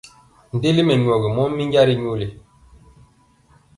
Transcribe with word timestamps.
Ndeli 0.55 0.81
mɛnyɔgi 0.85 1.29
mɔ 1.35 1.43
minja 1.55 1.81
ri 1.87 1.95
nyoli. 2.01 2.27